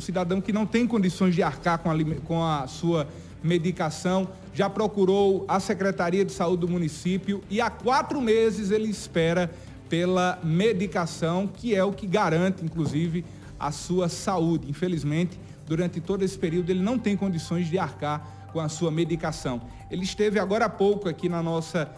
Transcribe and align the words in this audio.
um 0.00 0.02
cidadão 0.02 0.40
que 0.40 0.50
não 0.50 0.64
tem 0.64 0.86
condições 0.86 1.34
de 1.34 1.42
arcar 1.42 1.78
com 1.78 1.90
a, 1.90 1.94
com 2.24 2.42
a 2.42 2.66
sua 2.66 3.06
medicação, 3.42 4.26
já 4.54 4.68
procurou 4.68 5.44
a 5.46 5.60
Secretaria 5.60 6.24
de 6.24 6.32
Saúde 6.32 6.62
do 6.62 6.68
município 6.68 7.42
e 7.50 7.60
há 7.60 7.68
quatro 7.68 8.18
meses 8.18 8.70
ele 8.70 8.88
espera 8.88 9.50
pela 9.90 10.38
medicação, 10.42 11.46
que 11.46 11.74
é 11.74 11.84
o 11.84 11.92
que 11.92 12.06
garante, 12.06 12.64
inclusive, 12.64 13.26
a 13.58 13.70
sua 13.70 14.08
saúde. 14.08 14.70
Infelizmente, 14.70 15.38
durante 15.66 16.00
todo 16.00 16.22
esse 16.22 16.38
período, 16.38 16.70
ele 16.70 16.82
não 16.82 16.98
tem 16.98 17.14
condições 17.14 17.68
de 17.68 17.78
arcar 17.78 18.48
com 18.52 18.60
a 18.60 18.70
sua 18.70 18.90
medicação. 18.90 19.60
Ele 19.90 20.04
esteve 20.04 20.38
agora 20.38 20.64
há 20.64 20.70
pouco 20.70 21.08
aqui 21.08 21.28
na 21.28 21.42
nossa 21.42 21.90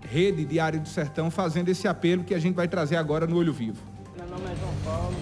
rede 0.00 0.46
Diário 0.46 0.80
do 0.80 0.88
Sertão 0.88 1.30
fazendo 1.30 1.68
esse 1.68 1.86
apelo 1.86 2.24
que 2.24 2.34
a 2.34 2.38
gente 2.38 2.54
vai 2.54 2.68
trazer 2.68 2.96
agora 2.96 3.26
no 3.26 3.36
Olho 3.36 3.52
Vivo. 3.52 3.82
Meu 4.16 4.26
nome 4.28 4.44
é 4.44 4.56
João 4.56 4.74
Paulo, 4.84 5.14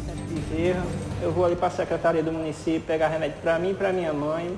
Bezerra. 0.00 0.82
Eu 1.22 1.32
vou 1.32 1.44
ali 1.44 1.56
para 1.56 1.68
a 1.68 1.70
Secretaria 1.70 2.22
do 2.22 2.32
município 2.32 2.82
pegar 2.82 3.08
remédio 3.08 3.36
para 3.42 3.58
mim 3.58 3.70
e 3.70 3.74
para 3.74 3.92
minha 3.92 4.12
mãe. 4.12 4.56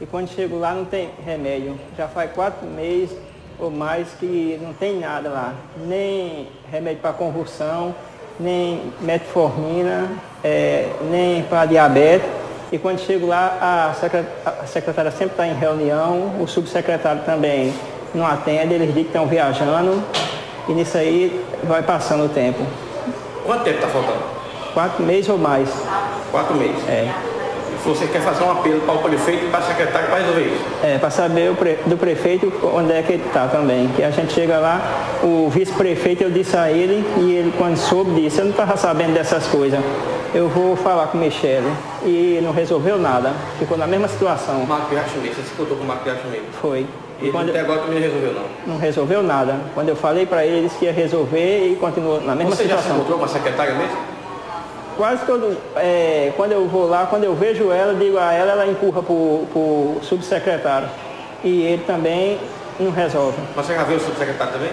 E 0.00 0.06
quando 0.06 0.28
chego 0.28 0.58
lá 0.58 0.72
não 0.72 0.84
tem 0.84 1.10
remédio. 1.24 1.78
Já 1.96 2.08
faz 2.08 2.30
quatro 2.32 2.66
meses 2.66 3.16
ou 3.58 3.70
mais 3.70 4.08
que 4.20 4.58
não 4.62 4.72
tem 4.72 4.98
nada 4.98 5.28
lá. 5.28 5.54
Nem 5.86 6.48
remédio 6.70 7.00
para 7.00 7.12
convulsão, 7.12 7.94
nem 8.38 8.92
metformina, 9.00 10.08
é, 10.44 10.90
nem 11.10 11.42
para 11.44 11.66
diabetes. 11.66 12.28
E 12.70 12.78
quando 12.78 12.98
chego 12.98 13.26
lá, 13.26 13.94
a 14.42 14.66
secretária 14.66 15.10
sempre 15.10 15.34
está 15.34 15.46
em 15.46 15.54
reunião, 15.54 16.40
o 16.40 16.48
subsecretário 16.48 17.22
também 17.22 17.72
não 18.12 18.26
atende, 18.26 18.74
eles 18.74 18.88
dizem 18.88 19.04
que 19.04 19.08
estão 19.08 19.26
viajando 19.26 20.02
e 20.68 20.72
nisso 20.72 20.98
aí 20.98 21.44
vai 21.62 21.82
passando 21.82 22.24
o 22.24 22.28
tempo. 22.28 22.58
Quanto 23.44 23.62
tempo 23.62 23.76
está 23.76 23.88
faltando? 23.88 24.35
Quatro 24.76 25.02
meses 25.02 25.26
ou 25.30 25.38
mais. 25.38 25.70
Quatro 26.30 26.54
meses? 26.54 26.86
É. 26.86 27.10
E 27.72 27.88
você 27.88 28.06
quer 28.08 28.20
fazer 28.20 28.44
um 28.44 28.50
apelo 28.50 28.82
para 28.82 28.94
o 28.94 28.98
prefeito 28.98 29.46
e 29.46 29.48
para 29.48 29.60
a 29.60 29.62
secretária 29.62 30.06
para 30.06 30.18
resolver 30.18 30.42
isso? 30.42 30.64
É, 30.82 30.98
para 30.98 31.08
saber 31.08 31.56
pre... 31.56 31.78
do 31.86 31.96
prefeito 31.96 32.52
onde 32.62 32.92
é 32.92 33.00
que 33.00 33.14
ele 33.14 33.24
está 33.26 33.46
também. 33.46 33.88
Que 33.96 34.02
a 34.02 34.10
gente 34.10 34.34
chega 34.34 34.58
lá, 34.58 34.82
o 35.22 35.48
vice-prefeito, 35.48 36.24
eu 36.24 36.30
disse 36.30 36.58
a 36.58 36.70
ele, 36.70 37.02
e 37.16 37.32
ele 37.32 37.54
quando 37.56 37.78
soube 37.78 38.20
disse, 38.20 38.40
eu 38.40 38.44
não 38.44 38.50
estava 38.50 38.76
sabendo 38.76 39.14
dessas 39.14 39.46
coisas. 39.46 39.80
Eu 40.34 40.46
vou 40.50 40.76
falar 40.76 41.06
com 41.06 41.16
o 41.16 41.20
Michele. 41.22 41.72
E 42.04 42.38
não 42.42 42.52
resolveu 42.52 42.98
nada. 42.98 43.32
Ficou 43.58 43.78
na 43.78 43.86
mesma 43.86 44.08
situação. 44.08 44.56
O 44.56 44.66
Marco 44.66 44.90
Piachimeiro, 44.90 45.34
você 45.36 45.40
se 45.40 45.54
contou 45.54 45.78
com 45.78 45.84
o 45.84 45.86
Marco 45.86 46.04
Piachimeiro? 46.04 46.44
Foi. 46.60 46.86
E 47.22 47.30
quando 47.30 47.48
até 47.48 47.60
agora 47.60 47.80
também 47.80 47.94
não 47.94 48.02
resolveu 48.02 48.34
não? 48.34 48.74
Não 48.74 48.78
resolveu 48.78 49.22
nada. 49.22 49.56
Quando 49.72 49.88
eu 49.88 49.96
falei 49.96 50.26
para 50.26 50.44
ele, 50.44 50.56
ele 50.56 50.66
disse 50.66 50.78
que 50.78 50.84
ia 50.84 50.92
resolver 50.92 51.66
e 51.66 51.76
continuou 51.76 52.20
na 52.20 52.34
mesma 52.34 52.54
Você 52.54 52.64
situação. 52.64 52.82
Você 52.82 52.88
já 52.88 52.94
se 52.94 53.00
encontrou 53.00 53.18
com 53.18 53.24
a 53.24 53.28
secretária 53.28 53.74
mesmo? 53.74 54.15
Quase 54.96 55.26
todo, 55.26 55.56
é, 55.76 56.32
quando 56.36 56.52
eu 56.52 56.66
vou 56.66 56.88
lá, 56.88 57.06
quando 57.06 57.24
eu 57.24 57.34
vejo 57.34 57.70
ela, 57.70 57.94
digo 57.94 58.16
a 58.16 58.32
ela, 58.32 58.52
ela 58.52 58.66
empurra 58.66 59.02
para 59.02 59.12
o 59.12 59.98
subsecretário. 60.02 60.88
E 61.44 61.62
ele 61.62 61.84
também 61.86 62.38
não 62.80 62.90
resolve. 62.90 63.36
Você 63.54 63.74
já 63.74 63.84
viu 63.84 63.98
o 63.98 64.00
subsecretário 64.00 64.54
também? 64.54 64.70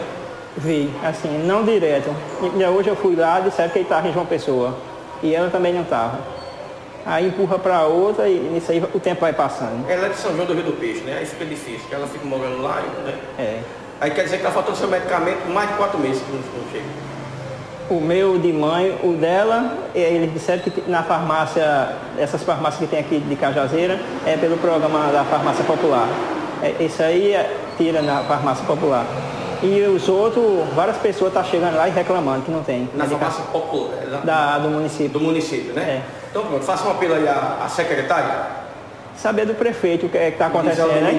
Vi, 0.56 0.90
assim, 1.04 1.46
não 1.46 1.64
direto. 1.66 2.10
E 2.42 2.64
hoje 2.66 2.88
eu 2.90 2.96
fui 2.96 3.16
lá, 3.16 3.42
disseram 3.42 3.70
que 3.70 3.80
ele 3.80 3.86
estava 3.86 4.08
em 4.08 4.14
João 4.14 4.26
Pessoa. 4.26 4.76
E 5.22 5.36
ela 5.36 5.50
também 5.50 5.74
não 5.74 5.82
estava. 5.82 6.20
Aí 7.06 7.28
empurra 7.28 7.60
para 7.60 7.84
outra 7.84 8.30
e 8.30 8.36
nisso 8.36 8.72
aí 8.72 8.82
o 8.94 9.00
tempo 9.00 9.22
vai 9.22 9.34
passando. 9.34 9.90
Ela 9.90 10.06
é 10.06 10.10
de 10.10 10.16
São 10.16 10.34
João 10.36 10.48
do 10.48 10.54
Rio 10.54 10.64
do 10.64 10.80
Peixe, 10.80 11.02
né? 11.02 11.18
Aí 11.20 11.26
fica 11.26 11.44
difícil, 11.44 11.80
porque 11.82 11.96
ela 11.96 12.08
fica 12.08 12.26
morando 12.26 12.62
lá, 12.62 12.82
né? 13.06 13.20
É. 13.38 13.60
Aí 14.00 14.12
quer 14.12 14.24
dizer 14.24 14.38
que 14.38 14.44
está 14.44 14.52
faltando 14.52 14.78
seu 14.78 14.88
medicamento 14.88 15.46
mais 15.50 15.70
de 15.70 15.76
quatro 15.76 16.00
meses 16.00 16.22
que 16.22 16.32
não 16.32 16.42
chega. 16.72 16.86
O 17.90 18.00
meu 18.00 18.38
de 18.38 18.54
mãe, 18.54 18.98
o 19.04 19.14
dela, 19.14 19.78
eles 19.94 20.32
disseram 20.34 20.62
que 20.62 20.90
na 20.90 21.04
farmácia, 21.04 21.90
essas 22.18 22.42
farmácias 22.44 22.80
que 22.80 22.88
tem 22.88 23.00
aqui 23.00 23.20
de 23.20 23.36
Cajazeira, 23.36 24.00
é 24.26 24.38
pelo 24.38 24.58
programa 24.58 25.12
da 25.12 25.24
farmácia 25.26 25.64
popular. 25.66 26.08
É, 26.62 26.76
esse 26.82 27.04
aí 27.04 27.34
é, 27.34 27.58
tira 27.78 28.02
na 28.02 28.24
farmácia 28.24 28.66
popular. 28.66 29.06
E 29.62 29.82
os 29.82 30.08
outros, 30.08 30.68
várias 30.74 30.98
pessoas 30.98 31.30
estão 31.30 31.44
tá 31.44 31.50
chegando 31.50 31.76
lá 31.76 31.88
e 31.88 31.92
reclamando 31.92 32.44
que 32.44 32.52
não 32.52 32.64
tem. 32.64 32.90
Na 32.96 33.06
farmácia 33.06 33.44
popular? 33.46 34.22
Da, 34.24 34.60
do 34.60 34.70
município. 34.70 35.10
Do 35.10 35.20
município, 35.20 35.74
né? 35.74 35.82
É. 35.82 36.02
Então 36.32 36.46
pronto, 36.46 36.64
faça 36.64 36.88
um 36.88 36.92
apelo 36.92 37.16
aí 37.16 37.28
à, 37.28 37.60
à 37.64 37.68
secretária. 37.68 38.63
Saber 39.16 39.46
do 39.46 39.54
prefeito 39.54 40.08
o 40.08 40.10
que 40.10 40.18
é 40.18 40.30
está 40.30 40.48
acontecendo, 40.48 40.88
né? 40.88 41.12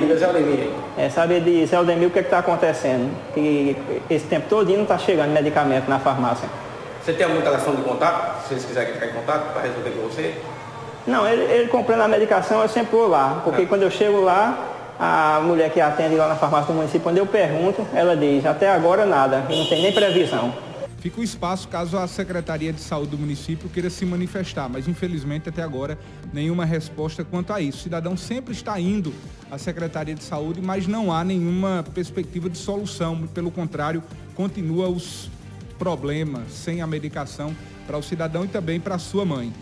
É, 0.99 1.09
saber 1.09 1.41
de 1.41 1.65
Zé 1.66 1.77
Aldemir 1.77 2.09
o 2.09 2.10
que 2.10 2.19
é 2.19 2.22
está 2.22 2.38
acontecendo. 2.41 3.10
Que 3.32 3.77
esse 4.10 4.27
tempo 4.27 4.47
todo 4.49 4.71
não 4.71 4.82
está 4.82 4.99
chegando 4.99 5.31
medicamento 5.31 5.88
na 5.88 5.99
farmácia. 5.99 6.49
Você 7.03 7.12
tem 7.12 7.27
algum 7.27 7.41
telefone 7.41 7.77
de 7.77 7.82
contato? 7.82 8.47
Se 8.47 8.55
eles 8.55 8.65
quiserem 8.65 8.94
ficar 8.94 9.06
em 9.06 9.12
contato 9.12 9.53
para 9.53 9.62
resolver 9.62 9.91
com 9.91 10.09
você? 10.09 10.34
Não, 11.06 11.28
ele, 11.28 11.43
ele 11.53 11.69
comprando 11.69 12.00
a 12.00 12.09
medicação, 12.09 12.62
eu 12.62 12.69
sempre 12.69 12.97
vou 12.97 13.09
lá. 13.09 13.43
Porque 13.44 13.62
é. 13.62 13.66
quando 13.66 13.82
eu 13.82 13.91
chego 13.91 14.22
lá, 14.22 14.59
a 14.99 15.41
mulher 15.43 15.71
que 15.71 15.81
atende 15.81 16.16
lá 16.16 16.28
na 16.28 16.37
farmácia 16.37 16.69
do 16.69 16.75
município, 16.75 17.03
quando 17.03 17.19
eu 17.19 17.26
pergunto, 17.26 17.87
ela 17.94 18.16
diz, 18.16 18.47
até 18.47 18.71
agora 18.71 19.05
nada, 19.05 19.44
não 19.49 19.66
tem 19.66 19.82
nem 19.82 19.93
previsão. 19.93 20.53
Fica 21.04 21.20
o 21.20 21.22
espaço 21.22 21.69
caso 21.69 21.98
a 21.98 22.09
Secretaria 22.09 22.72
de 22.72 22.81
Saúde 22.81 23.10
do 23.10 23.19
município 23.19 23.69
queira 23.69 23.91
se 23.91 24.06
manifestar, 24.06 24.70
mas 24.70 24.88
infelizmente 24.88 25.50
até 25.50 25.62
agora 25.62 25.98
nenhuma 26.32 26.65
resposta 26.65 27.22
quanto 27.22 27.53
a 27.53 27.60
isso. 27.60 27.81
O 27.81 27.82
cidadão 27.82 28.16
sempre 28.16 28.54
está 28.54 28.81
indo 28.81 29.12
à 29.50 29.59
Secretaria 29.59 30.14
de 30.14 30.25
Saúde, 30.25 30.62
mas 30.62 30.87
não 30.87 31.12
há 31.12 31.22
nenhuma 31.22 31.84
perspectiva 31.93 32.48
de 32.48 32.56
solução. 32.56 33.26
Pelo 33.34 33.50
contrário, 33.50 34.03
continua 34.34 34.88
os 34.88 35.28
problemas 35.78 36.50
sem 36.50 36.81
a 36.81 36.87
medicação 36.87 37.54
para 37.87 37.98
o 37.98 38.03
cidadão 38.03 38.47
e 38.47 38.48
também 38.48 38.81
para 38.81 38.94
a 38.94 38.98
sua 38.98 39.26
mãe. 39.26 39.53